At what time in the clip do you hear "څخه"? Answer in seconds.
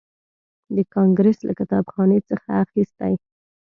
2.29-2.49